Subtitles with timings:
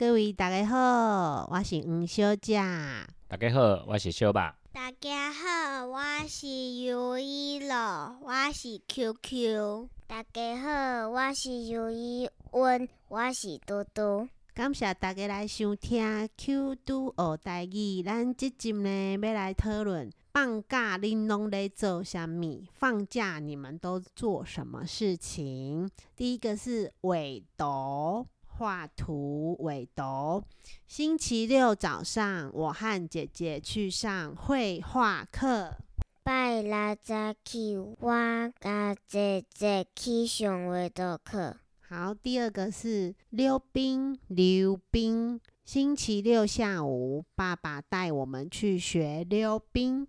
[0.00, 2.56] 各位大家好，我是黄小姐。
[3.28, 4.56] 大家好，我是小爸。
[4.72, 9.90] 大家好，我是尤一乐，我是 QQ。
[10.06, 14.26] 大家好，我是尤一温，我是嘟嘟。
[14.54, 18.02] 感谢大家来收听 Q 嘟学台语。
[18.02, 22.64] 咱即集呢要来讨论放假恁拢在做啥物？
[22.72, 25.90] 放假你们都做什么事情？
[26.16, 28.26] 第一个是尾读。
[28.60, 30.44] 画图、尾读。
[30.86, 35.78] 星期六早上，我和姐姐去上绘画课。
[36.22, 41.56] 拜啦早起，我甲姐姐去上画图课。
[41.88, 44.18] 好，第二个是溜冰。
[44.26, 45.40] 溜冰。
[45.64, 50.06] 星期六下午，爸爸带我们去学溜冰。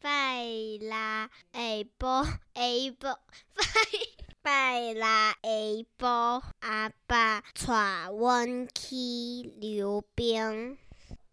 [0.00, 0.46] 拜
[0.80, 1.60] 啦下
[1.98, 2.24] 晡，
[2.54, 3.16] 下晡，
[3.54, 4.19] 拜。
[4.42, 5.38] 拜啦下
[5.98, 8.96] 晡，阿爸带阮去
[9.58, 10.78] 溜冰。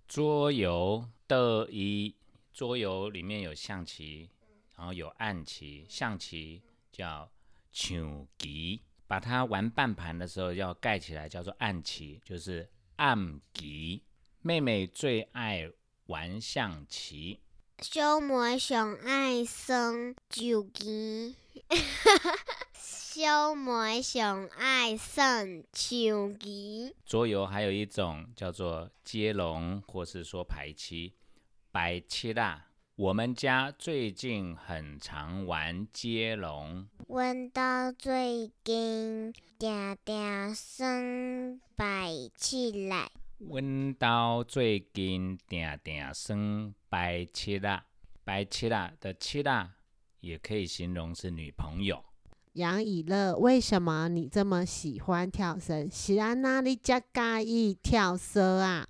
[0.07, 2.13] 桌游的一
[2.53, 4.29] 桌游里面有象棋，
[4.75, 5.85] 然后有暗棋。
[5.87, 7.31] 象棋叫
[7.71, 14.03] 象棋，把它玩半盘的时候要盖起来，叫做暗棋，就是暗棋。
[14.41, 15.69] 妹妹最爱
[16.07, 17.39] 玩象棋。
[17.79, 19.93] 小妹上爱耍
[20.29, 21.35] 手机。
[23.19, 26.93] 小妹上爱耍手机。
[27.03, 31.15] 桌游还有一种叫做接龙，或是说排七、
[31.71, 32.67] 白七啦。
[32.95, 36.87] 我们家最近很常玩接龙。
[37.07, 40.87] 阮到最近定定耍
[41.75, 43.09] 白七啦。
[43.39, 46.37] 阮到最近定定耍
[46.87, 47.83] 白七啦。
[48.23, 49.71] 白七啦的七啦，
[50.19, 52.03] 也可以形容是女朋友。
[52.57, 55.87] 杨以乐，为什么你这么喜欢跳绳？
[55.91, 58.87] 是安那你介介意跳绳啊？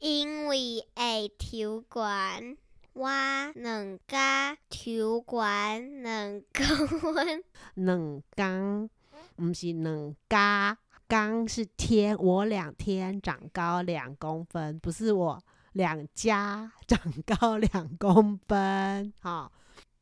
[0.00, 2.56] 因为会跳悬，
[2.92, 3.08] 我
[3.54, 7.44] 两家跳悬两公分。
[7.76, 8.90] 两公，
[9.36, 10.76] 不是两家，
[11.06, 15.40] 刚是天，我两天长高两公分，不是我
[15.74, 19.52] 两家长高两公分， 好。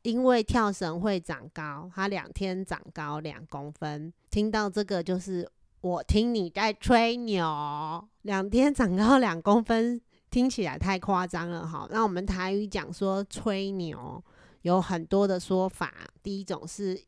[0.02, 4.12] 因为跳绳会长高，他两天长高两公分。
[4.30, 5.48] 听到这个就是
[5.80, 11.86] 我听你在吹牛，两天长高两公分，听起来太夸张了哈。
[11.90, 14.22] 那我们台语讲说吹牛
[14.62, 15.92] 有很多的说法，
[16.22, 17.00] 第一种是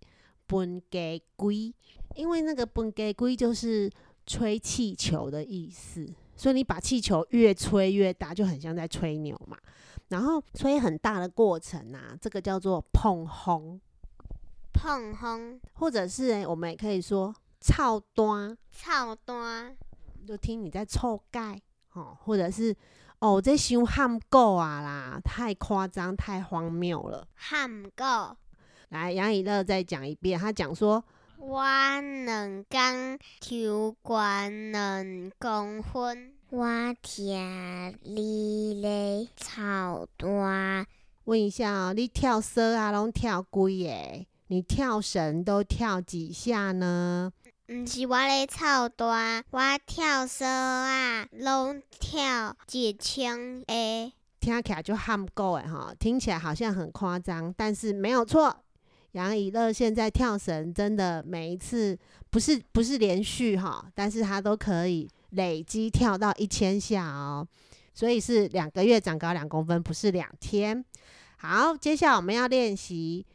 [0.46, 1.74] 分给龟，
[2.14, 3.90] 因为那个分给龟就是
[4.26, 6.06] 吹气球的意思，
[6.36, 9.56] 所以你把气球越吹越大，就很像在吹牛嘛。
[10.08, 13.80] 然后吹很大的过程啊，这个叫做碰轰，
[14.72, 19.74] 碰轰，或者是我们也可以说操端，操端，
[20.26, 21.60] 就听你在臭盖，
[21.94, 22.76] 哦，或者是
[23.20, 28.36] 哦这伤喊够啊啦，太夸张，太荒谬了，喊够。
[28.90, 31.02] 来，杨以乐再讲一遍，他讲说，
[31.46, 36.32] 我两公抽悬两公分。
[36.48, 36.66] 我
[37.02, 40.86] 听你咧操蛋。
[41.24, 44.26] 问一下哦，你跳绳啊，拢跳几个？
[44.46, 47.30] 你跳绳都跳几下呢？
[47.68, 54.12] 毋是我咧操蛋，我跳绳啊，拢跳一千个。
[54.40, 58.63] 听起来就喊够诶哈，听起来好像很夸张，但是没有错。
[59.14, 61.98] 杨以乐现在跳绳真的每一次
[62.30, 65.10] 不是不是连续哈，但是他都可以。
[65.30, 67.44] 累积跳到一千下哦，
[67.92, 70.84] 所以是两个月长高两公分，不是两天。
[71.38, 73.26] 好，接下来我们要练习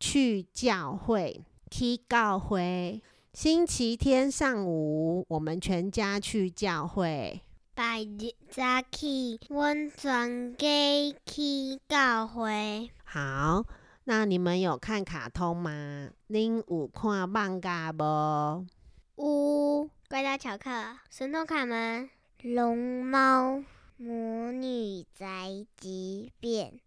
[0.00, 1.44] 去教会。
[1.70, 3.02] 去教会，
[3.34, 7.42] 星期天上午，我们全家去教会。
[7.74, 10.66] 拜日早起，阮全家
[11.26, 12.88] 去教会。
[13.04, 13.62] 好，
[14.04, 16.10] 那你们有看卡通吗？
[16.28, 18.66] 恁有看漫画无？
[19.16, 19.88] 呜。
[20.08, 22.10] 怪盗乔克、神偷卡门、
[22.42, 23.62] 龙猫、
[23.96, 26.80] 魔女宅急便。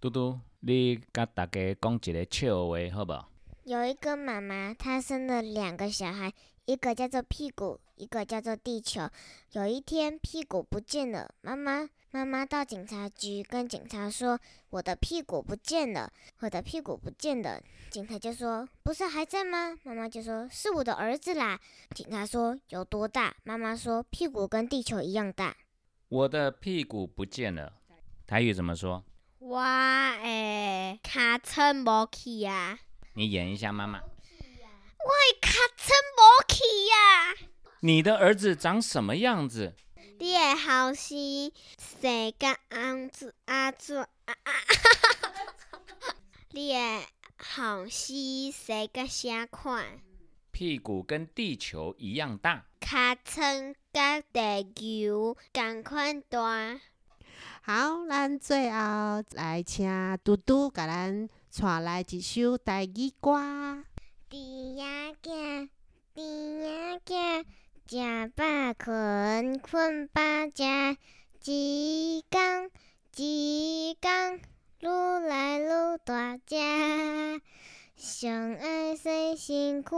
[0.00, 3.24] 嘟嘟，你甲大家讲一个笑话好无？
[3.64, 6.32] 有一个妈妈，她生了两个小孩，
[6.70, 9.10] 一个叫做屁股，一个叫做地球。
[9.50, 11.90] 有一天，屁股不见了，妈妈。
[12.12, 14.38] 妈妈到警察局跟警察说
[14.70, 21.58] ：“我的屁股不见了，我的屁股不见了。”警察就说：“不是还在吗？”妈妈就说：“是我的儿子啦。”
[21.92, 25.56] 警察说：“有多大？”妈妈说：“屁股跟地球一样大。”
[26.08, 27.72] 我的屁股不见了，
[28.28, 29.04] 台语怎么说？
[29.40, 32.78] 我诶，卡车无去呀。
[33.14, 34.00] 你演一下妈妈。
[35.04, 35.10] 我
[35.40, 37.48] 卡车无去呀。
[37.80, 39.74] 你的儿子长什么样子？
[40.18, 44.52] 你的后生生甲安怎安怎啊啊！
[46.52, 47.00] 你的
[47.38, 50.00] 后生生甲啥款？
[50.50, 52.66] 屁股跟地球一样大。
[52.80, 56.78] 尻川甲地球同款大。
[57.62, 63.84] 好，咱最后来请嘟嘟甲咱带来一首台语歌。
[64.30, 64.36] 猪
[64.76, 64.84] 仔
[65.24, 65.68] 囝，
[66.14, 66.22] 猪
[66.62, 67.44] 仔囝，
[67.88, 68.44] 食饱
[68.78, 70.22] 困，困饱
[70.54, 70.62] 食。
[71.42, 72.70] 一天
[73.16, 74.40] 一天，
[74.78, 76.54] 愈来愈大只。
[77.96, 79.90] 上爱洗身躯，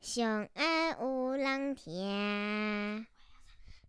[0.00, 1.86] 上爱有人疼。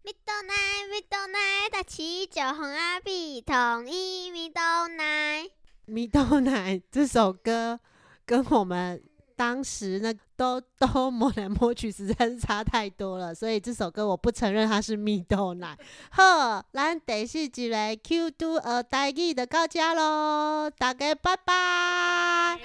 [0.04, 0.54] 咪豆奶，
[0.92, 1.40] 咪豆奶，
[1.72, 5.50] 大起就红阿比同意咪豆奶。
[5.86, 7.80] 米豆奶这首歌
[8.26, 9.02] 跟我们
[9.36, 15.78] 当时那都都摸来摸去实在是差太多了，所以这首歌我不承认它是蜜豆奶。
[16.12, 22.60] 呵，咱第四集个 Q 2二台语就到这咯，大家拜拜。